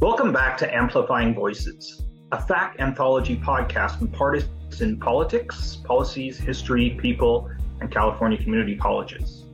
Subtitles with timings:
[0.00, 7.50] Welcome back to Amplifying Voices, a FACCC anthology podcast on partisan politics, policies, history, people,
[7.82, 9.44] and California community colleges.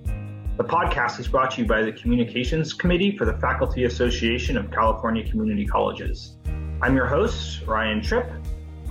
[0.56, 4.70] The podcast is brought to you by the Communications Committee for the Faculty Association of
[4.70, 6.36] California Community Colleges.
[6.80, 8.30] I'm your host, Ryan Tripp.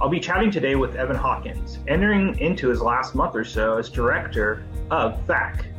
[0.01, 3.89] I'll be chatting today with Evan Hawkins, entering into his last month or so as
[3.89, 5.74] director of FACCC.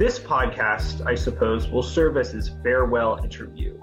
[0.00, 3.78] This podcast, I suppose, will serve as his farewell interview.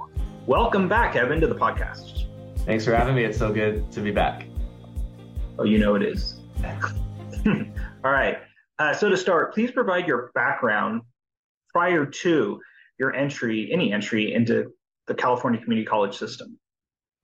[0.47, 2.25] Welcome back, Evan, to the podcast.
[2.65, 3.23] Thanks for having me.
[3.23, 4.47] It's so good to be back.
[5.59, 6.39] Oh, you know it is.
[7.45, 8.39] All right.
[8.79, 11.03] Uh, so to start, please provide your background
[11.71, 12.61] prior to
[12.97, 14.73] your entry, any entry into
[15.05, 16.57] the California Community College system.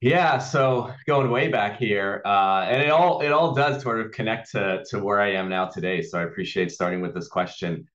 [0.02, 4.12] Yeah, so going way back here, uh, and it all it all does sort of
[4.12, 6.04] connect to to where I am now today.
[6.04, 7.88] So I appreciate starting with this question.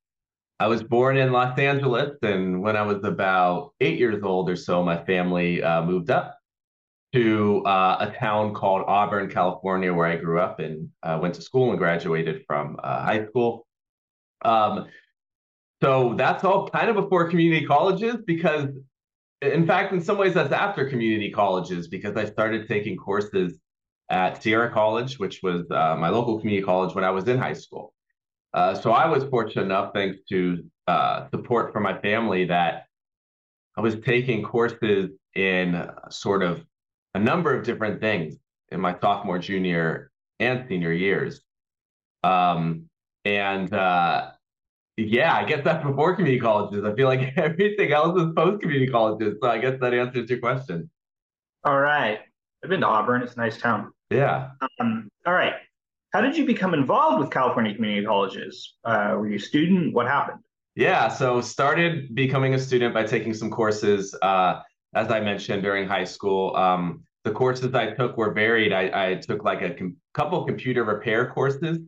[0.60, 4.56] I was born in Los Angeles, and when I was about eight years old or
[4.56, 6.36] so, my family uh, moved up
[7.12, 11.42] to uh, a town called Auburn, California, where I grew up and uh, went to
[11.42, 13.66] school and graduated from uh, high school.
[14.45, 14.87] Um,
[15.80, 18.68] so that's all kind of before community colleges, because
[19.40, 23.60] in fact, in some ways, that's after community colleges, because I started taking courses
[24.10, 27.52] at Sierra College, which was uh, my local community college when I was in high
[27.52, 27.95] school.
[28.54, 32.87] Uh, so I was fortunate enough, thanks to uh, support from my family, that
[33.77, 36.65] I was taking courses in sort of
[37.15, 38.37] a number of different things
[38.71, 41.40] in my sophomore, junior, and senior years.
[42.24, 42.88] Um,
[43.24, 44.30] and uh,
[44.96, 46.85] yeah, I guess that's before community colleges.
[46.85, 49.37] I feel like everything else is post community colleges.
[49.43, 50.90] So I guess that answers your question.
[51.65, 52.21] All right.
[52.62, 53.23] I've been to Auburn.
[53.23, 53.93] It's a nice town.
[54.10, 54.51] Yeah.
[54.80, 55.55] Um, all right.
[56.12, 58.74] How did you become involved with California community colleges?
[58.84, 59.92] Uh, were you a student?
[59.92, 60.38] What happened?
[60.74, 64.60] Yeah, so started becoming a student by taking some courses, uh,
[64.94, 66.56] as I mentioned during high school.
[66.56, 68.72] Um, the courses I took were varied.
[68.72, 71.78] I, I took like a com- couple computer repair courses.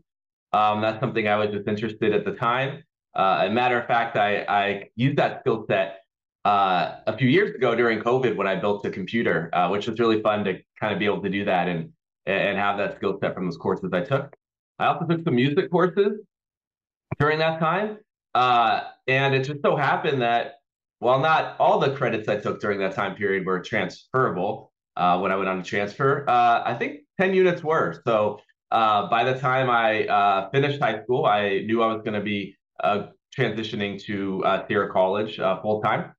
[0.53, 2.83] Um, that's something I was just interested at the time.
[3.15, 6.00] Uh, a matter of fact, I, I used that skill set
[6.45, 9.99] uh, a few years ago during COVID when I built a computer, uh, which was
[9.99, 11.69] really fun to kind of be able to do that.
[11.69, 11.93] And
[12.27, 14.35] and have that skill set from those courses I took.
[14.79, 16.21] I also took some music courses
[17.19, 17.99] during that time.
[18.35, 20.55] Uh, and it just so happened that
[21.01, 25.33] while not all the credits I took during that time period were transferable uh, when
[25.33, 28.01] I went on to transfer, uh, I think 10 units were.
[28.07, 32.15] So uh, by the time I uh, finished high school, I knew I was going
[32.15, 33.07] to be uh,
[33.37, 36.13] transitioning to Sierra College full time.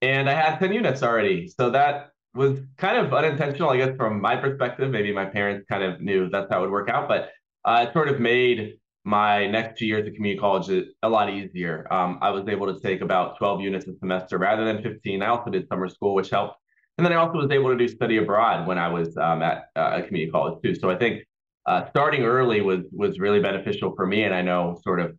[0.00, 1.48] And I had 10 units already.
[1.48, 4.90] So that was kind of unintentional, I guess, from my perspective.
[4.90, 7.30] Maybe my parents kind of knew that's how it would work out, but
[7.64, 11.86] uh, it sort of made my next two years of community college a lot easier.
[11.92, 15.22] Um, I was able to take about 12 units a semester rather than 15.
[15.22, 16.56] I also did summer school, which helped.
[16.96, 19.68] And then I also was able to do study abroad when I was um, at
[19.76, 20.74] uh, a community college too.
[20.74, 21.22] So I think
[21.66, 24.24] uh, starting early was was really beneficial for me.
[24.24, 25.16] And I know sort of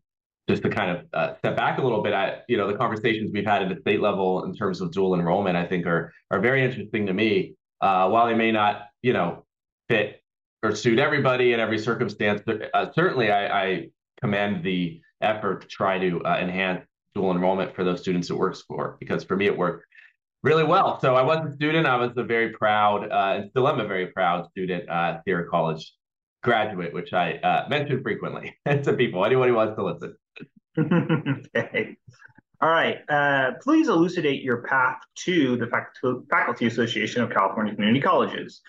[0.50, 3.30] just to kind of uh, step back a little bit, I, you know, the conversations
[3.32, 6.40] we've had at the state level in terms of dual enrollment, I think are are
[6.40, 7.54] very interesting to me.
[7.80, 9.46] Uh, while they may not, you know,
[9.88, 10.22] fit
[10.64, 12.42] or suit everybody in every circumstance,
[12.74, 13.88] uh, certainly I, I,
[14.22, 16.86] commend the effort to try to uh, enhance
[17.16, 19.86] dual enrollment for those students it works for, because for me it worked
[20.44, 21.00] really well.
[21.00, 21.88] So I was a student.
[21.88, 25.48] I was a very proud, uh, and still am a very proud student at Sierra
[25.48, 25.94] College
[26.44, 30.16] graduate, which I uh, mention frequently to people, anyone who wants to listen.
[31.56, 31.98] okay.
[32.62, 33.00] All right.
[33.10, 35.68] Uh, please elucidate your path to the
[36.30, 38.62] Faculty Association of California Community Colleges.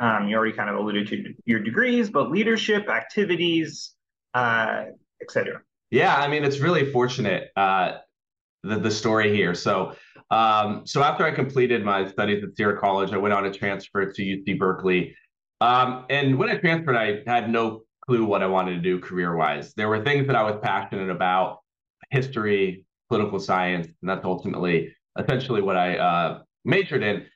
[0.00, 3.94] Um, you already kind of alluded to your degrees, but leadership, activities,
[4.34, 4.84] uh,
[5.22, 5.62] etc.
[5.90, 7.98] Yeah, I mean, it's really fortunate uh,
[8.62, 9.54] the the story here.
[9.54, 9.94] So,
[10.30, 14.12] um, so after I completed my studies at Sierra College, I went on to transfer
[14.12, 15.16] to UC Berkeley.
[15.60, 19.36] Um, and when I transferred, I had no clue what I wanted to do career
[19.36, 19.74] wise.
[19.74, 21.58] There were things that I was passionate about
[22.10, 27.26] history, political science, and that's ultimately essentially what I uh, majored in.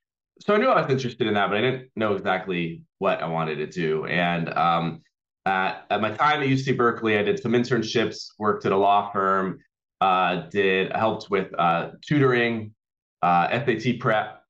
[0.40, 3.26] So I knew I was interested in that, but I didn't know exactly what I
[3.26, 4.06] wanted to do.
[4.06, 5.02] And um,
[5.44, 9.12] at, at, my time at UC Berkeley, I did some internships, worked at a law
[9.12, 9.58] firm,
[10.00, 12.72] uh, did helped with uh, tutoring,
[13.20, 14.42] uh, SAT prep,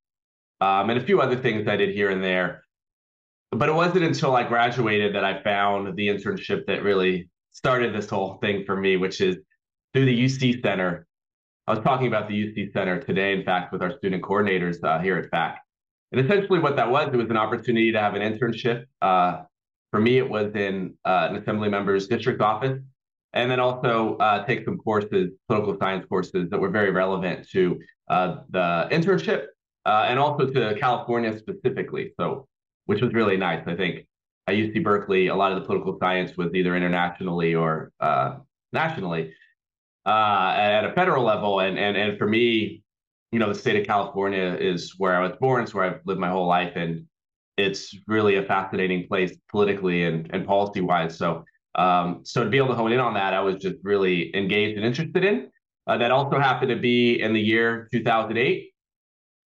[0.61, 2.63] um, and a few other things I did here and there
[3.55, 8.09] but it wasn't until I graduated that I found the internship that really started this
[8.09, 9.37] whole thing for me, which is
[9.93, 11.05] through the UC Center.
[11.67, 14.99] I was talking about the UC Center today, in fact, with our student coordinators uh,
[14.99, 15.57] here at FACCC.
[16.11, 18.85] And essentially, what that was, it was an opportunity to have an internship.
[19.01, 19.43] Uh,
[19.91, 22.79] for me, it was in uh, an assembly member's district office.
[23.33, 27.79] and then also uh, take some courses, political science courses that were very relevant to
[28.09, 29.45] uh, the internship
[29.85, 32.13] uh, and also to California specifically.
[32.19, 32.47] So,
[32.85, 33.63] which was really nice.
[33.67, 34.05] I think
[34.47, 38.37] at UC Berkeley, a lot of the political science was either internationally or uh,
[38.73, 39.33] nationally
[40.05, 42.83] uh, at a federal level, and and and for me,
[43.31, 45.63] you know, the state of California is where I was born.
[45.63, 47.05] It's where I've lived my whole life, and
[47.57, 51.17] it's really a fascinating place politically and, and policy wise.
[51.17, 51.45] So,
[51.75, 54.77] um, so to be able to hone in on that, I was just really engaged
[54.77, 55.49] and interested in.
[55.85, 58.72] Uh, that also happened to be in the year 2008,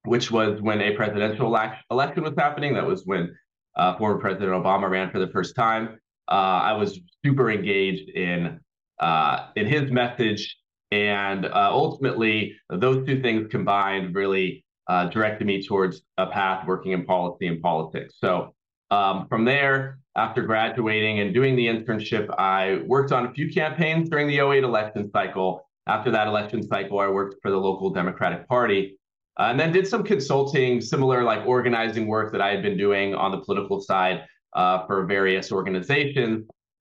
[0.08, 1.48] which was when a presidential
[1.92, 2.74] election was happening.
[2.74, 3.36] That was when
[3.76, 6.00] uh, former President Obama ran for the first time.
[6.30, 8.60] Uh, I was super engaged in
[9.00, 10.58] uh, in his message,
[10.92, 16.94] and uh, ultimately, those two things combined really uh, directed me towards a path working
[16.94, 18.16] in policy and politics.
[18.20, 18.56] So
[18.90, 24.10] um, from there, after graduating and doing the internship, I worked on a few campaigns
[24.10, 25.62] during the 08 election cycle.
[25.86, 28.97] After that election cycle, I worked for the local Democratic Party.
[29.40, 33.14] Uh, and then did some consulting, similar like organizing work that I had been doing
[33.14, 34.26] on the political side
[34.56, 36.48] uh, for various organizations.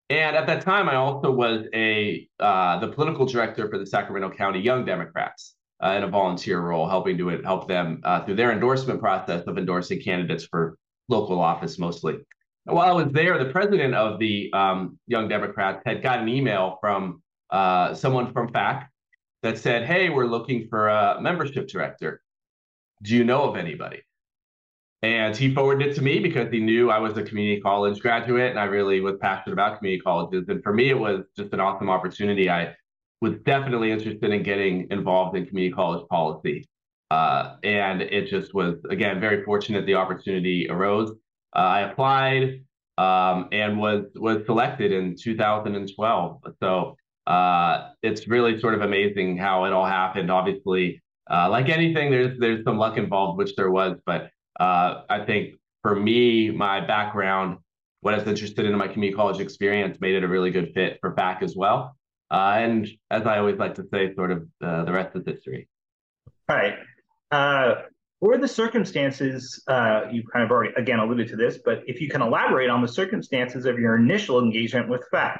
[0.09, 4.31] And at that time, I also was a uh, the political director for the Sacramento
[4.37, 8.53] County Young Democrats uh, in a volunteer role, helping to help them uh, through their
[8.53, 10.79] endorsement process of endorsing candidates for
[11.09, 12.15] local office mostly.
[12.67, 16.29] And while I was there, the president of the um, Young Democrats had got an
[16.29, 18.87] email from someone from FACCC
[19.43, 22.23] that said, "Hey, we're looking for a membership director.
[23.03, 24.03] Do you know of anybody?"
[25.03, 28.51] And he forwarded it to me because he knew I was a community college graduate
[28.51, 30.47] and I really was passionate about community colleges.
[30.49, 32.51] And for me, it was just an awesome opportunity.
[32.51, 32.75] I
[33.21, 36.69] was definitely interested in getting involved in community college policy.
[37.11, 41.11] Uh, and it just was, again, very fortunate the opportunity arose.
[41.55, 42.65] Uh, I applied
[42.99, 46.41] um, and was was selected in 2012.
[46.61, 46.97] So
[47.27, 50.31] uh, it's really sort of amazing how it all happened.
[50.31, 51.01] Obviously,
[51.31, 53.99] uh, like anything, there's there's some luck involved, which there was.
[54.07, 54.31] But
[54.61, 57.59] uh, I think for me, my background,
[58.01, 60.99] what I was interested in my community college experience, made it a really good fit
[61.01, 61.97] for FACCC as well.
[62.31, 65.69] Uh, and as I always like to say, sort of uh, the rest is history.
[66.49, 66.75] All right.
[67.31, 67.83] Uh,
[68.21, 69.63] what are the circumstances?
[69.69, 72.83] Uh, you kind of already again alluded to this, but if you can elaborate on
[72.83, 75.39] the circumstances of your initial engagement with FACCC,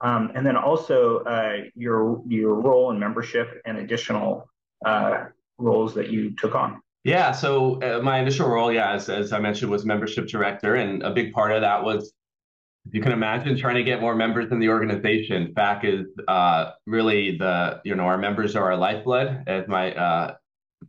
[0.00, 4.48] um, and then also uh, your your role in membership and additional
[4.84, 5.24] uh,
[5.58, 6.80] roles that you took on.
[7.04, 11.10] Yeah, so my initial role, yeah, as, as I mentioned, was membership director, and a
[11.10, 12.12] big part of that was
[12.88, 16.70] if you can imagine trying to get more members in the organization, FACCC is uh,
[16.86, 19.44] really the, you know, our members are our lifeblood.
[19.46, 20.34] As my uh,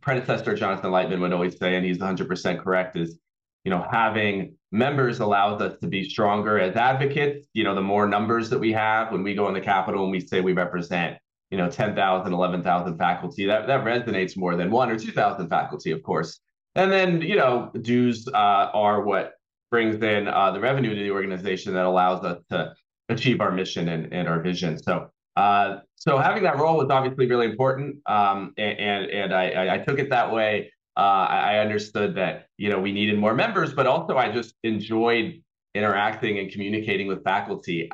[0.00, 3.18] predecessor, Jonathan Lightman, would always say, and he's 100% correct, is,
[3.64, 7.46] you know, having members allows us to be stronger as advocates.
[7.52, 10.10] You know, the more numbers that we have when we go in the Capitol and
[10.10, 11.18] we say we represent,
[11.50, 16.02] you know, 10,000, 11,000 faculty, that, that resonates more than one or 2,000 faculty, of
[16.02, 16.40] course.
[16.74, 18.36] And then, you know, dues uh,
[18.72, 19.34] are what
[19.70, 22.72] brings in uh, the revenue to the organization that allows us to
[23.08, 24.80] achieve our mission and, and our vision.
[24.82, 29.74] So, uh, so having that role was obviously really important, um, and and, and I,
[29.74, 30.72] I took it that way.
[30.96, 35.42] Uh, I understood that you know we needed more members, but also I just enjoyed
[35.74, 37.90] interacting and communicating with faculty.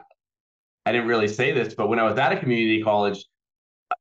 [0.86, 3.24] I didn't really say this, but when I was at a community college,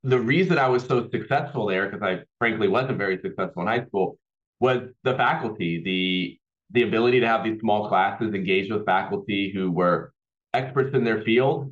[0.04, 3.86] the reason I was so successful there, because I frankly wasn't very successful in high
[3.86, 4.18] school,
[4.60, 6.40] was the faculty, the
[6.72, 10.12] the ability to have these small classes, engage with faculty who were
[10.54, 11.72] experts in their field,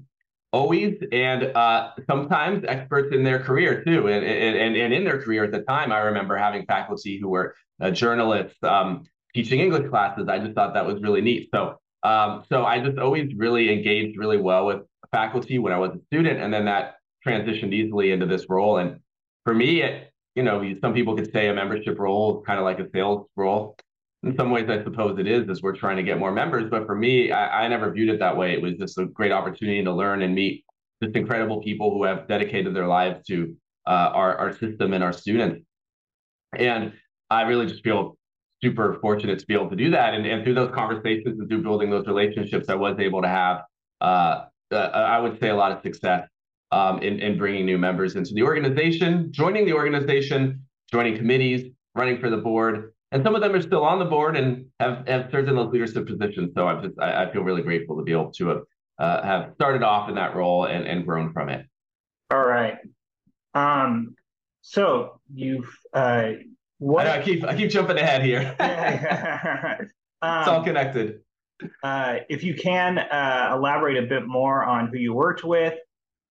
[0.51, 4.08] always, and uh, sometimes experts in their career too.
[4.08, 7.55] And, and, and in their career at the time, I remember having faculty who were
[7.82, 9.03] uh, journalists um,
[9.34, 10.27] teaching English classes.
[10.29, 11.50] I just thought that was really neat.
[11.53, 15.91] So, um, so I just always really engaged really well with faculty when I was
[15.96, 18.77] a student, and then that transitioned easily into this role.
[18.77, 19.00] And
[19.44, 22.65] for me, it, you know, some people could say a membership role is kind of
[22.65, 23.75] like a sales role
[24.24, 26.70] in some ways, I suppose it is, as we're trying to get more members.
[26.70, 28.53] But for me, I, I never viewed it that way.
[28.53, 30.63] It was just a great opportunity to learn and meet
[31.03, 35.12] just incredible people who have dedicated their lives to uh, our, our system and our
[35.12, 35.65] students.
[36.58, 36.94] And
[37.30, 38.18] I really just feel
[38.63, 40.13] super fortunate to be able to do that.
[40.13, 43.63] And, and through those conversations and through building those relationships, I was able to have,
[44.00, 46.30] uh, uh, I would say, a lot of success
[46.74, 52.20] um, in, in bringing new members into the organization, joining the organization, joining committees, running
[52.20, 55.30] for the board, and some of them are still on the board and have, have
[55.32, 56.51] served in those leadership positions.
[56.56, 58.62] So I'm just I, I feel really grateful to be able to have,
[58.98, 61.68] uh, have started off in that role and, and grown from it.
[62.32, 62.77] All right.
[63.53, 64.15] Um,
[64.62, 66.32] so you've uh,
[66.80, 67.06] what?
[67.06, 68.56] I, know, I keep I keep jumping ahead here.
[68.60, 69.89] um,
[70.39, 71.20] it's all connected.
[71.84, 75.75] Uh, if you can uh, elaborate a bit more on who you worked with,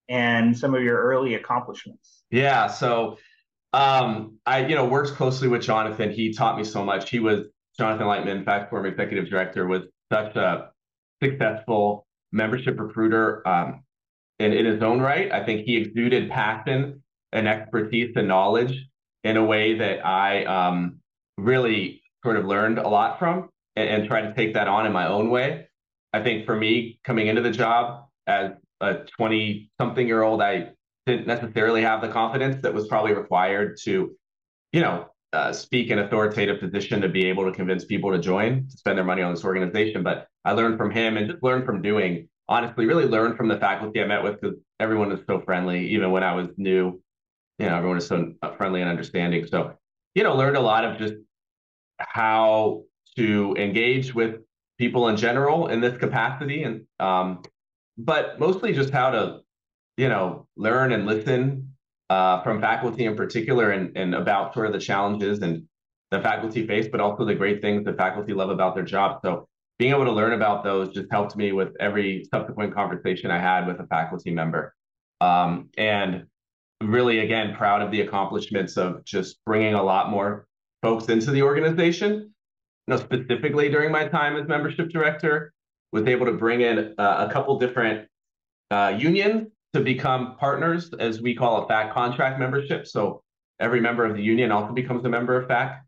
[0.09, 2.23] and some of your early accomplishments.
[2.31, 2.67] Yeah.
[2.67, 3.19] So
[3.73, 6.11] um, I, you know, worked closely with Jonathan.
[6.11, 7.11] He taught me so much.
[7.11, 7.47] He was
[7.79, 9.83] Jonathan Lightman, FACCC former executive director, was
[10.13, 10.71] such a
[11.23, 13.83] successful membership recruiter um,
[14.39, 15.31] in, in his own right.
[15.33, 18.87] I think he exuded passion and expertise and knowledge
[19.25, 20.99] in a way that I um,
[21.39, 24.93] really sort of learned a lot from and, and tried to take that on in
[24.93, 25.69] my own way.
[26.13, 30.73] I think for me, coming into the job as a 20 something year old, I
[31.07, 34.15] didn't necessarily have the confidence that was probably required to,
[34.73, 38.69] you know, uh, speak in authoritative position to be able to convince people to join
[38.69, 40.03] to spend their money on this organization.
[40.03, 42.29] But I learned from him and just learned from doing.
[42.49, 45.89] Honestly, really learned from the faculty I met with because everyone was so friendly.
[45.89, 47.01] Even when I was new,
[47.59, 49.47] you know, everyone is so friendly and understanding.
[49.47, 49.75] So,
[50.15, 51.15] you know, learned a lot of just
[51.99, 52.83] how
[53.17, 54.41] to engage with
[54.79, 57.43] people in general in this capacity, and um,
[58.05, 59.41] but mostly just how to,
[59.97, 61.75] you know, learn and listen
[62.11, 65.65] uh, from faculty in particular and, and about sort of the challenges and
[66.11, 69.21] the faculty face, but also the great things that faculty love about their job.
[69.25, 73.39] So being able to learn about those just helped me with every subsequent conversation I
[73.39, 74.75] had with a faculty member.
[75.21, 76.27] Um, and
[76.83, 80.47] really, again, proud of the accomplishments of just bringing a lot more
[80.83, 82.35] folks into the organization.
[82.87, 85.53] You know, specifically during my time as membership director,
[85.93, 88.09] was able to bring in uh, a couple different
[88.71, 92.87] uh, unions to become partners, as we call a FACCC contract membership.
[92.87, 93.23] So
[93.61, 95.81] every member of the union also becomes a member of FACCC.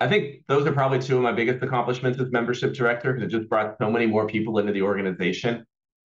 [0.00, 3.36] I think those are probably two of my biggest accomplishments as membership director because it
[3.36, 5.66] just brought so many more people into the organization.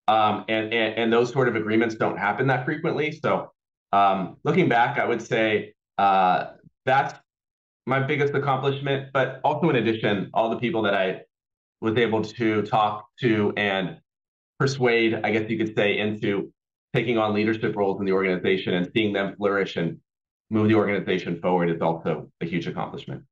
[0.08, 3.12] Um, and, and, and those sort of agreements don't happen that frequently.
[3.12, 3.52] So
[3.92, 6.52] um, looking back, I would say uh,
[6.86, 7.20] that's
[7.88, 9.10] my biggest accomplishment.
[9.14, 11.22] But also in addition, all the people that I
[11.82, 13.98] was able to talk to and
[14.60, 16.54] persuade, I guess you could say, into
[16.94, 19.98] taking on leadership roles in the organization and seeing them flourish and
[20.50, 23.24] move the organization forward is also a huge accomplishment.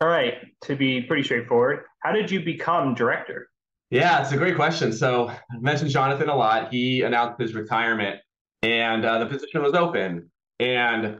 [0.00, 3.50] All right, to be pretty straightforward, how did you become director?
[3.90, 4.92] Yeah, it's a great question.
[4.92, 6.72] So I mentioned Jonathan a lot.
[6.72, 8.20] He announced his retirement
[8.62, 10.30] and uh, the position was open.
[10.58, 11.18] And,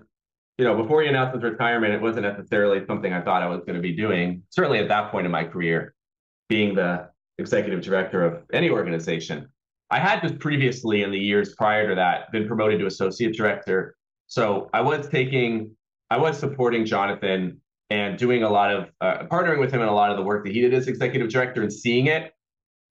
[0.56, 3.60] you know, before he announced his retirement, it wasn't necessarily something I thought I was
[3.60, 5.94] going to be doing, certainly at that point in my career,
[6.50, 9.48] being the executive director of any organization.
[9.90, 13.96] I had just previously in the years prior to that been promoted to associate director.
[14.26, 15.74] So I was taking,
[16.10, 19.94] I was supporting Jonathan and doing a lot of uh, partnering with him in a
[19.94, 22.32] lot of the work that he did as executive director and seeing it.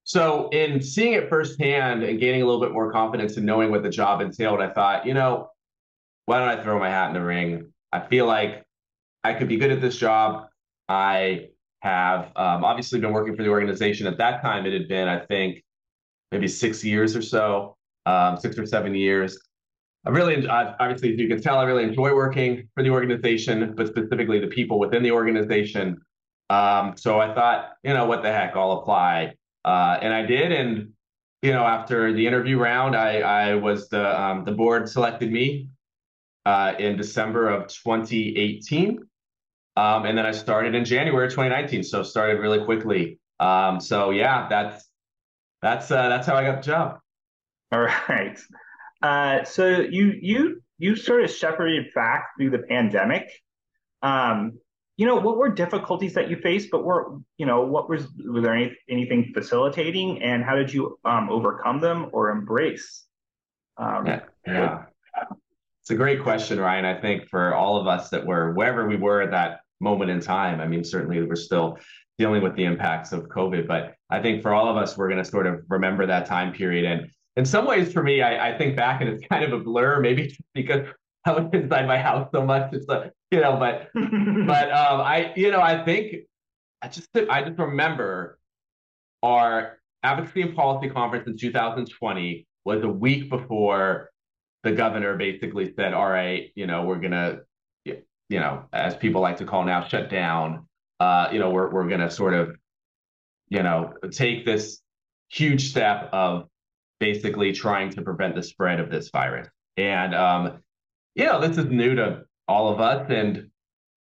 [0.03, 3.83] So in seeing it firsthand and gaining a little bit more confidence and knowing what
[3.83, 5.51] the job entailed, I thought, you know,
[6.25, 7.71] why don't I throw my hat in the ring?
[7.91, 8.65] I feel like
[9.23, 10.47] I could be good at this job.
[10.87, 11.49] I
[11.81, 14.07] have um, obviously been working for the organization.
[14.07, 15.63] At that time, it had been, I think,
[16.31, 19.39] maybe six years or so, um, six or seven years.
[20.05, 23.87] I really, obviously, as you can tell, I really enjoy working for the organization, but
[23.87, 25.99] specifically the people within the organization.
[26.49, 29.33] Um, so I thought, you know, what the heck, I'll apply,
[29.65, 30.51] uh, and I did.
[30.51, 30.93] And
[31.41, 35.69] you know, after the interview round, I, I was the um, the board selected me
[36.45, 38.99] uh, in December of 2018,
[39.79, 41.83] um, and then I started in January 2019.
[41.83, 43.19] So started really quickly.
[43.39, 44.85] Um, so yeah, that's
[45.61, 46.99] that's uh, that's how I got the job.
[47.71, 48.37] All right.
[49.01, 53.31] Uh, so you you you sort of shepherded FACCC through the pandemic.
[54.01, 54.59] Um,
[54.97, 58.43] you know, what were difficulties that you faced, but were you know what was was
[58.43, 63.05] there any, anything facilitating, and how did you um, overcome them or embrace?
[63.77, 64.83] Um, yeah, yeah.
[65.81, 66.83] It's a great question, Ryan.
[66.83, 70.19] I think for all of us that were wherever we were at that moment in
[70.19, 70.59] time.
[70.59, 71.77] I mean, certainly we're still
[72.17, 73.67] dealing with the impacts of COVID.
[73.67, 76.53] But I think for all of us, we're going to sort of remember that time
[76.53, 76.85] period.
[76.85, 79.63] And in some ways, for me, I, I think back and it's kind of a
[79.63, 80.87] blur, maybe because
[81.25, 82.73] I was inside my house so much.
[82.73, 86.15] It's like, you know, but but um, I, you know, I think
[86.81, 88.39] I just I just remember
[89.23, 94.11] our advocacy and policy conference in 2020 was a week before
[94.63, 97.39] the governor basically said, "All right, you know, we're gonna,
[98.29, 100.67] you know, as people like to call now, shut down
[100.99, 102.55] uh, you know, we're we're going to sort of,
[103.47, 104.81] you know, take this
[105.29, 106.47] huge step of
[106.99, 109.47] basically trying to prevent the spread of this virus.
[109.77, 110.59] And um,
[111.15, 113.49] you know, this is new to all of us, and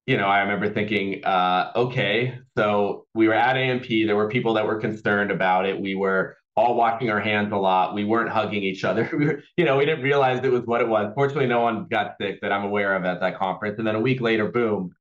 [0.07, 3.87] you know, I remember thinking, uh, okay, so we were at AMP.
[3.87, 5.79] There were people that were concerned about it.
[5.79, 7.93] We were all washing our hands a lot.
[7.93, 9.09] We weren't hugging each other.
[9.17, 11.11] We were, you know, we didn't realize it was what it was.
[11.15, 13.77] Fortunately, no one got sick that I'm aware of at that conference.
[13.77, 14.93] And then a week later, boom,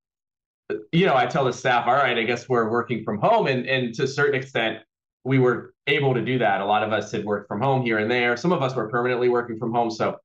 [0.92, 3.46] you know, I tell the staff, all right, I guess we're working from home.
[3.48, 4.78] And, and to a certain extent,
[5.24, 6.60] we were able to do that.
[6.60, 8.36] A lot of us had worked from home here and there.
[8.36, 9.90] Some of us were permanently working from home.
[9.90, 10.18] So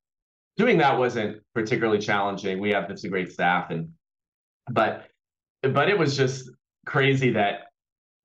[0.58, 2.60] doing that wasn't particularly challenging.
[2.60, 3.89] We have a great staff and
[4.72, 5.05] but
[5.62, 6.50] but it was just
[6.86, 7.67] crazy that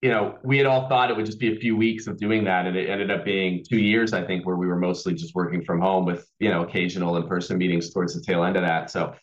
[0.02, 2.45] you know we had all thought it would just be a few weeks of doing
[2.45, 5.35] that and it ended up being two years i think where we were mostly just
[5.35, 8.90] working from home with you know occasional in-person meetings towards the tail end of that.
[8.90, 9.14] So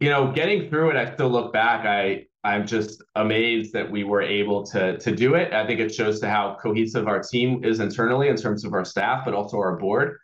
[0.00, 4.04] you know getting through it i still look back i i'm just amazed that we
[4.04, 5.52] were able to to do it.
[5.52, 8.84] I think it shows to how cohesive our team is internally in terms of our
[8.84, 10.18] staff but also our board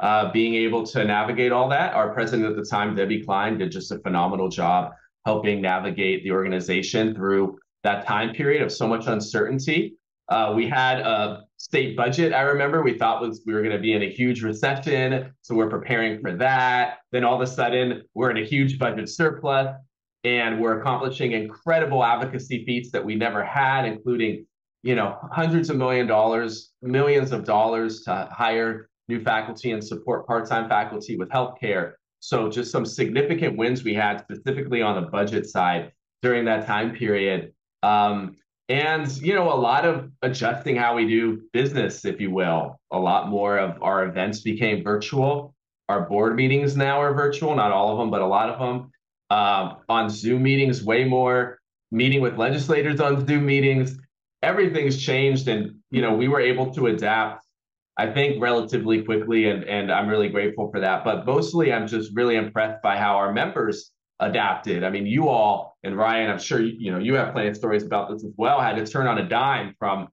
[0.00, 1.94] uh, being able to navigate all that.
[1.94, 4.92] Our president at the time debbie klein did just a phenomenal job
[5.24, 9.96] helping navigate the organization through that time period of so much uncertainty.
[10.28, 12.32] Uh, we had a state budget.
[12.32, 15.54] I remember we thought was we were going to be in a huge recession, so
[15.54, 16.98] we're preparing for that.
[17.12, 19.76] Then all of a sudden, we're in a huge budget surplus,
[20.24, 24.46] and we're accomplishing incredible advocacy feats that we never had, including,
[24.82, 30.26] you know, hundreds of million dollars, millions of dollars to hire new faculty and support
[30.26, 31.92] part-time faculty with healthcare.
[32.20, 36.94] So just some significant wins we had specifically on the budget side during that time
[36.94, 37.52] period.
[37.84, 38.36] Um,
[38.68, 42.80] and you know, a lot of adjusting how we do business, if you will.
[42.92, 45.54] A lot more of our events became virtual.
[45.88, 48.90] Our board meetings now are virtual, not all of them, but a lot of them.
[49.30, 51.58] Um, on Zoom meetings, way more.
[51.90, 53.98] Meeting with legislators on Zoom meetings.
[54.42, 57.44] Everything's changed, and you know, we were able to adapt
[57.96, 61.04] I think relatively quickly, and and I'm really grateful for that.
[61.04, 64.84] But mostly, I'm just really impressed by how our members adapted.
[64.84, 67.84] I mean, you all and Ryan, I'm sure you, know you have plenty of stories
[67.84, 68.60] about this as well.
[68.60, 70.08] Had to turn on a dime from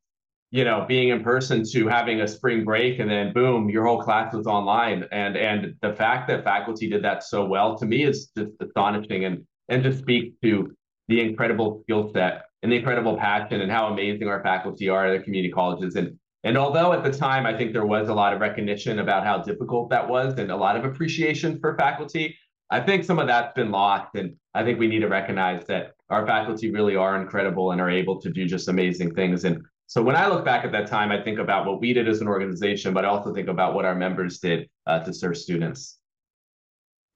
[0.52, 4.02] you know being in person to having a spring break, and then boom, your whole
[4.02, 5.06] class was online.
[5.12, 9.26] And and the fact that faculty did that so well to me is just astonishing,
[9.26, 10.72] and and to speak to
[11.08, 15.18] the incredible skill set and the incredible passion and how amazing our faculty are at
[15.18, 18.34] the community colleges and and although at the time I think there was a lot
[18.34, 22.36] of recognition about how difficult that was and a lot of appreciation for faculty,
[22.72, 24.16] I think some of that's been lost.
[24.16, 27.90] And I think we need to recognize that our faculty really are incredible and are
[27.90, 29.44] able to do just amazing things.
[29.44, 32.08] And so when I look back at that time, I think about what we did
[32.08, 35.38] as an organization, but I also think about what our members did uh, to serve
[35.38, 36.00] students.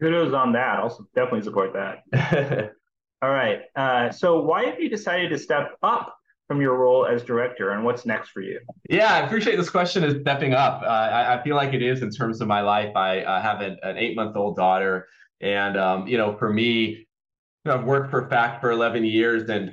[0.01, 0.79] Kudos on that.
[0.79, 2.73] Also, definitely support that.
[3.21, 3.61] All right.
[3.77, 7.83] Uh, so, why have you decided to step up from your role as director and
[7.83, 8.59] what's next for you?
[8.89, 10.81] Yeah, I appreciate this question is stepping up.
[10.83, 12.95] Uh, I, I, feel like it is in terms of my life.
[12.95, 15.07] I uh, have an, an eight month old daughter.
[15.41, 17.05] And, um, you know, for me, you
[17.65, 19.71] know, I've worked for FACCC for 11 years and,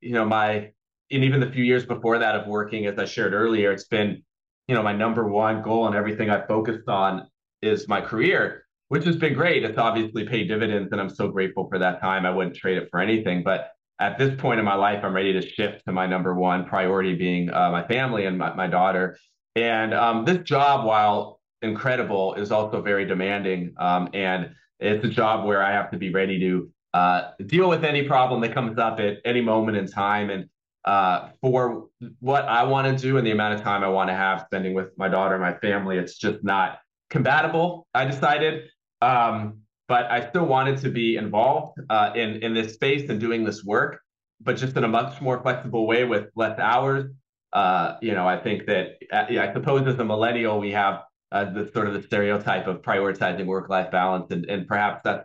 [0.00, 0.70] you know, my,
[1.10, 4.22] and even the few years before that of working, as I shared earlier, it's been,
[4.68, 7.28] you know, my number one goal and everything I focused on
[7.60, 9.64] is my career, which has been great.
[9.64, 12.24] It's obviously paid dividends and I'm so grateful for that time.
[12.24, 15.32] I wouldn't trade it for anything, but at this point in my life, I'm ready
[15.32, 19.16] to shift to my number one priority being uh, my family and my, my daughter.
[19.54, 23.74] And um, this job, while incredible, is also very demanding.
[23.78, 27.84] Um, and it's a job where I have to be ready to uh, deal with
[27.84, 30.30] any problem that comes up at any moment in time.
[30.30, 30.48] And
[30.84, 31.88] uh, for
[32.20, 34.74] what I want to do and the amount of time I want to have spending
[34.74, 37.86] with my daughter and my family, it's just not compatible.
[37.94, 38.68] I decided.
[39.00, 43.44] Um, but I still wanted to be involved uh, in in this space and doing
[43.44, 44.00] this work,
[44.40, 47.10] but just in a much more flexible way with less hours.
[47.52, 51.50] Uh, you know, I think that uh, I suppose as a millennial we have uh,
[51.50, 55.24] the sort of the stereotype of prioritizing work life balance, and and perhaps that's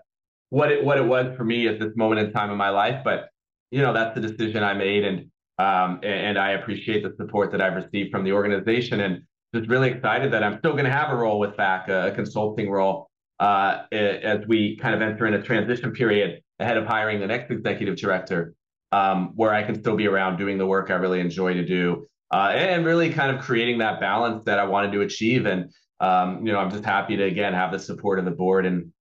[0.49, 3.01] what it what it was for me at this moment in time in my life.
[3.03, 3.29] But
[3.71, 5.19] you know, that's the decision I made, and
[5.59, 9.69] um, and, and I appreciate the support that I've received from the organization, and just
[9.69, 13.09] really excited that I'm still going to have a role with FACCC, a, consulting role
[13.39, 17.51] uh, as we kind of enter in a transition period ahead of hiring the next
[17.51, 18.53] executive director,
[18.91, 22.07] um, where I can still be around doing the work I really enjoy to do,
[22.33, 25.45] uh, and really kind of creating that balance that I wanted to achieve.
[25.45, 28.65] And um, you know, I'm just happy to again have the support of the board
[28.65, 28.91] and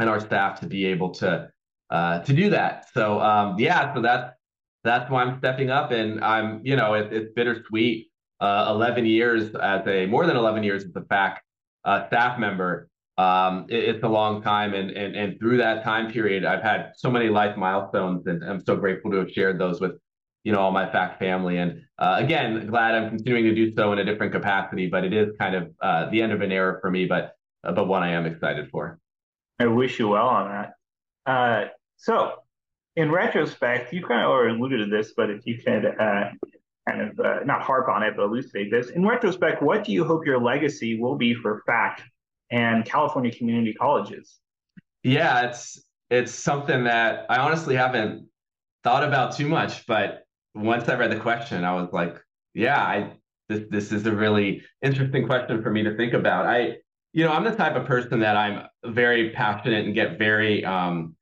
[0.00, 1.50] and our staff to be able to
[1.90, 2.86] uh, to do that.
[2.92, 4.34] So um, yeah, so that's
[4.84, 8.06] that's why I'm stepping up, and I'm you know it, it's bittersweet.
[8.40, 11.38] Uh, 11 years as a more than 11 years as a FACCC
[11.84, 16.10] uh, staff member um, it, it's a long time, and and and through that time
[16.10, 19.80] period, I've had so many life milestones, and I'm so grateful to have shared those
[19.80, 19.98] with
[20.44, 21.58] you know all my FACCC family.
[21.58, 25.12] And uh, again, glad I'm continuing to do so in a different capacity, but it
[25.12, 28.02] is kind of uh, the end of an era for me, but uh, but one
[28.02, 28.98] I am excited for.
[29.58, 31.30] I wish you well on that.
[31.30, 32.34] Uh, so,
[32.96, 36.30] in retrospect, you kind of already alluded to this, but if you could uh,
[36.88, 38.90] kind of uh, not harp on it, but elucidate this.
[38.90, 42.02] In retrospect, what do you hope your legacy will be for FACCC
[42.50, 44.38] and California community colleges?
[45.02, 48.28] Yeah, it's it's something that I honestly haven't
[48.82, 52.16] thought about too much, but once I read the question, I was like,
[52.54, 53.12] yeah, I
[53.48, 56.46] this this is a really interesting question for me to think about.
[56.46, 56.76] I,
[57.12, 61.16] you know, I'm the type of person that I'm very passionate and get very um,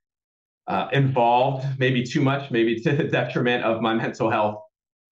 [0.66, 4.62] uh, involved, maybe too much, maybe to the detriment of my mental health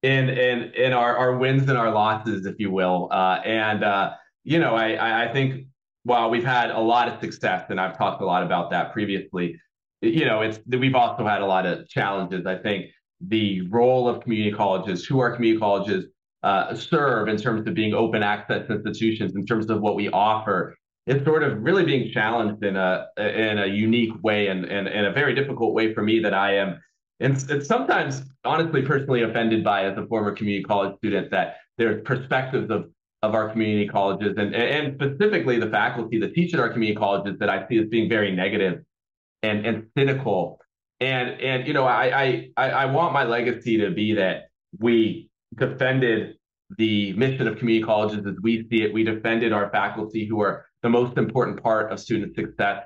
[0.02, 3.08] in in in our our wins and our losses, if you will.
[3.10, 5.66] Uh, and uh, you know, I I think
[6.02, 9.58] while we've had a lot of success, and I've talked a lot about that previously,
[10.02, 12.44] you know, it's that we've also had a lot of challenges.
[12.46, 12.86] I think
[13.20, 16.06] the role of community colleges, who our community colleges
[16.42, 20.76] uh, serve in terms of being open access institutions, in terms of what we offer,
[21.06, 25.04] is sort of really being challenged in a in a unique way and and in
[25.06, 26.80] a very difficult way for me that I am.
[27.20, 32.02] And it's sometimes honestly personally offended by as a former community college student that there's
[32.02, 32.90] perspectives of
[33.22, 37.38] of our community colleges and and specifically the faculty that teach at our community colleges
[37.38, 38.82] that I see as being very negative
[39.42, 40.60] and and cynical.
[41.04, 44.44] And and you know I I I want my legacy to be that
[44.78, 46.36] we defended
[46.78, 48.92] the mission of community colleges as we see it.
[48.92, 52.84] We defended our faculty who are the most important part of student success.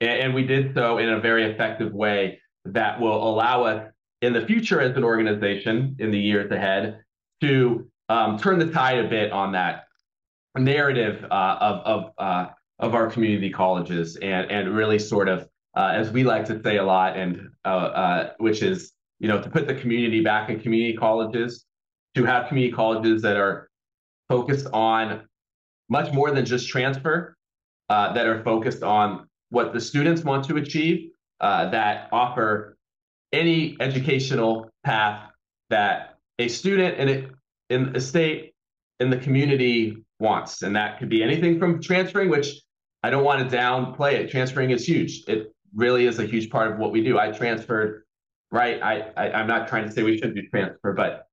[0.00, 4.32] And, and we did so in a very effective way that will allow us in
[4.32, 7.00] the future as an organization in the years ahead
[7.40, 9.84] to um, turn the tide a bit on that
[10.58, 12.46] narrative uh, of of uh,
[12.80, 16.76] of our community colleges and and really sort of uh, as we like to say
[16.76, 20.60] a lot and uh, uh, which is you know to put the community back in
[20.60, 21.64] community colleges
[22.14, 23.68] to have community colleges that are
[24.28, 25.22] focused on
[25.88, 27.34] much more than just transfer
[27.88, 32.76] uh, that are focused on what the students want to achieve that offer
[33.32, 35.30] any educational path
[35.70, 37.28] that a student in a
[37.74, 38.52] in a state
[39.00, 40.62] in the community wants.
[40.62, 42.60] And that could be anything from transferring, which
[43.02, 44.30] I don't want to downplay it.
[44.30, 45.24] Transferring is huge.
[45.26, 47.18] It really is a huge part of what we do.
[47.18, 48.04] I transferred,
[48.50, 48.82] right?
[48.82, 51.26] I, I am not trying to say we shouldn't do transfer, but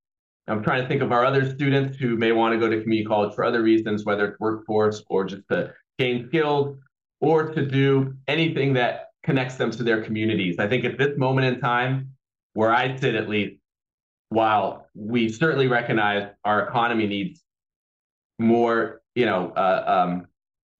[0.47, 3.05] I'm trying to think of our other students who may want to go to community
[3.05, 6.77] college for other reasons, whether it's workforce or just to gain skills
[7.21, 10.57] or to do anything that connects them to their communities.
[10.57, 12.11] I think at this moment in time,
[12.53, 13.57] where I sit at least,
[14.29, 17.43] while we certainly recognize our economy needs
[18.39, 20.27] more, you know, uh, um,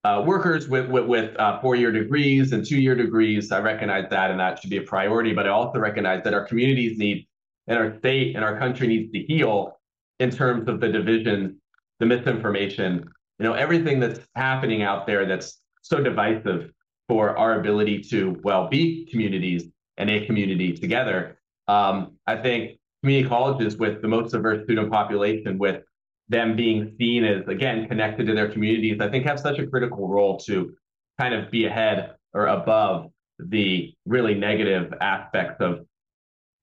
[0.03, 3.51] uh, workers with with, with uh, four-year degrees and two-year degrees.
[3.51, 5.33] I recognize that, and that should be a priority.
[5.33, 7.27] But I also recognize that our communities need,
[7.67, 9.77] and our state and our country needs to heal
[10.19, 11.59] in terms of the division,
[11.99, 13.03] the misinformation,
[13.39, 16.71] you know, everything that's happening out there that's so divisive
[17.07, 19.65] for our ability to well be communities
[19.97, 21.39] and a community together.
[21.67, 25.83] Um, I think community colleges with the most diverse student population, with
[26.29, 30.07] them being seen as again connected to their communities, I think have such a critical
[30.07, 30.75] role to
[31.19, 33.07] kind of be ahead or above
[33.39, 35.85] the really negative aspects of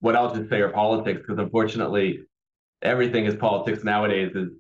[0.00, 2.20] what I'll just say are politics, because unfortunately,
[2.82, 4.30] everything is politics nowadays.
[4.34, 4.50] Is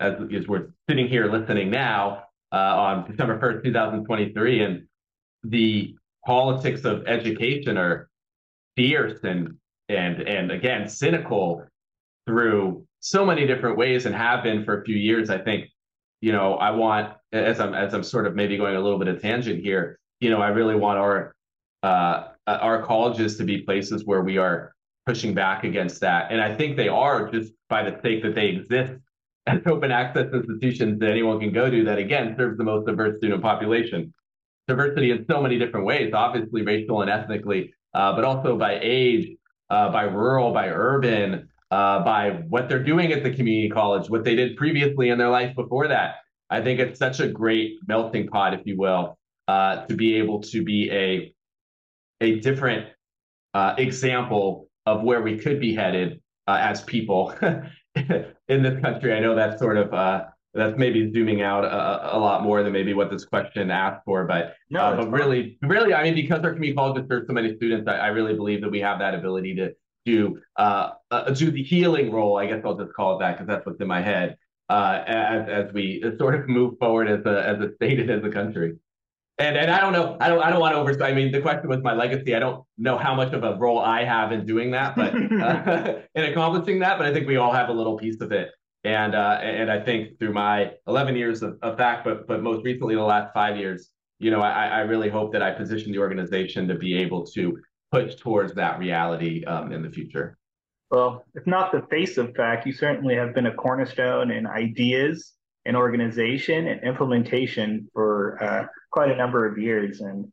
[0.00, 4.86] as, as we're sitting here listening now uh, on December first, two thousand twenty-three, and
[5.42, 8.08] the politics of education are
[8.76, 9.56] fierce and
[9.88, 11.66] and and again cynical
[12.26, 15.28] through so many different ways and have been for a few years.
[15.30, 15.68] I think,
[16.20, 19.08] you know, I want as I'm as I'm sort of maybe going a little bit
[19.08, 19.98] of tangent here.
[20.20, 21.34] You know, I really want our
[21.82, 24.72] uh, our colleges to be places where we are
[25.04, 28.48] pushing back against that, and I think they are just by the sake that they
[28.48, 28.92] exist
[29.46, 31.84] as open access institutions that anyone can go to.
[31.84, 34.14] That again serves the most diverse student population.
[34.68, 39.36] Diversity in so many different ways, obviously racial and ethnically, uh, but also by age,
[39.70, 44.24] uh, by rural, by urban, uh, by what they're doing at the community college, what
[44.24, 46.16] they did previously in their life before that.
[46.50, 50.42] I think it's such a great melting pot, if you will, uh, to be able
[50.42, 51.34] to be a
[52.20, 52.88] a different
[53.54, 57.34] uh, example of where we could be headed uh, as people
[57.94, 59.14] in this country.
[59.14, 62.74] I know that's sort of uh, that's maybe zooming out a, a, lot more than
[62.74, 66.44] maybe what this question asked for, but no, uh, but really, really, I mean, because
[66.44, 69.14] our community colleges serve so many students, I, I, really believe that we have that
[69.14, 69.72] ability to
[70.04, 72.38] do uh, uh, do the healing role.
[72.38, 74.36] I guess I'll just call it that because that's what's in my head
[74.68, 78.24] uh, as as we sort of move forward as a as a state and as
[78.24, 78.76] a country.
[79.38, 81.02] And and I don't know, I don't I don't want to over.
[81.02, 82.34] I mean, the question was my legacy.
[82.34, 86.00] I don't know how much of a role I have in doing that, but uh,
[86.14, 86.98] in accomplishing that.
[86.98, 88.50] But I think we all have a little piece of it.
[88.84, 92.64] And uh, and I think through my 11 years of, of FACCC, but but most
[92.64, 95.98] recently the last five years, you know, I, I really hope that I position the
[95.98, 97.58] organization to be able to
[97.92, 100.36] push towards that reality um, in the future.
[100.90, 105.32] Well, if not the face of FACCC, you certainly have been a cornerstone in ideas
[105.64, 110.00] and organization and implementation for uh, quite a number of years.
[110.00, 110.32] And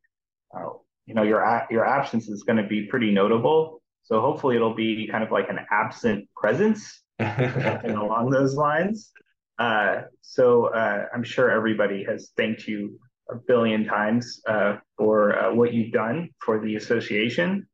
[0.55, 0.69] uh,
[1.05, 3.81] you know, your your absence is going to be pretty notable.
[4.03, 9.11] So hopefully, it'll be kind of like an absent presence something along those lines.
[9.57, 15.53] Uh, so uh, I'm sure everybody has thanked you a billion times uh, for uh,
[15.53, 17.67] what you've done for the association.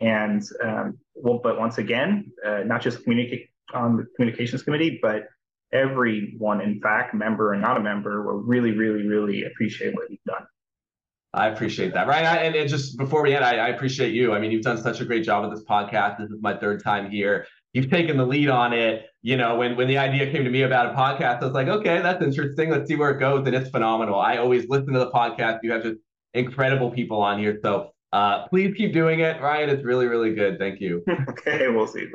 [0.00, 5.24] And um, well, but once again, uh, not just communicate on the communications committee, but
[5.72, 10.20] everyone, in fact, member and not a member, will really, really, really appreciate what you've
[10.26, 10.44] done.
[11.34, 12.24] I appreciate that, right?
[12.24, 14.34] I, and, and, just before we end, I, I, appreciate you.
[14.34, 16.18] I mean, you've done such a great job with this podcast.
[16.18, 17.46] This is my third time here.
[17.72, 19.06] You've taken the lead on it.
[19.22, 21.68] You know, when when the idea came to me about a podcast, I was like,
[21.68, 22.70] okay, that's interesting.
[22.70, 24.18] Let's see where it goes, and it's phenomenal.
[24.18, 25.60] I always listen to the podcast.
[25.62, 25.98] You have just
[26.34, 29.70] incredible people on here, so uh, please keep doing it, Ryan.
[29.70, 30.58] It's really, really good.
[30.58, 31.02] Thank you.
[31.28, 32.06] okay, we'll see.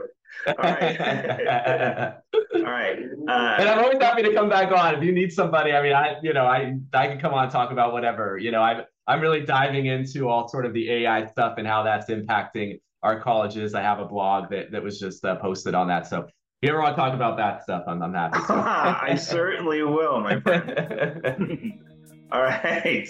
[0.48, 1.00] All right.
[2.56, 3.00] All right.
[3.28, 5.72] Uh, and I'm always happy to come back on if you need somebody.
[5.72, 8.38] I mean, I you know I I can come on and talk about whatever.
[8.38, 11.84] You know, I'm I'm really diving into all sort of the AI stuff and how
[11.84, 13.74] that's impacting our colleges.
[13.74, 16.08] I have a blog that that was just uh, posted on that.
[16.08, 16.30] So if
[16.62, 18.40] you ever want to talk about that stuff, I'm I'm happy.
[18.50, 21.80] I certainly will, my friend.
[22.32, 23.08] all right.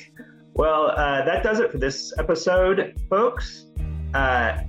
[0.53, 3.65] Well, uh, that does it for this episode, folks.
[4.13, 4.61] Uh,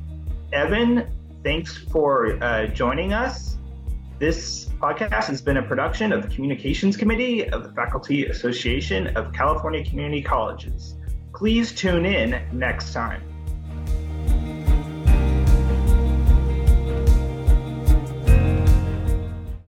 [0.52, 1.06] Evan,
[1.44, 3.58] thanks for uh, joining us.
[4.18, 9.32] This podcast has been a production of the Communications Committee of the Faculty Association of
[9.32, 10.96] California Community Colleges.
[11.34, 13.22] Please tune in next time.